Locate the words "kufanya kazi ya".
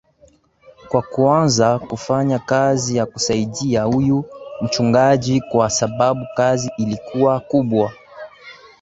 1.79-3.05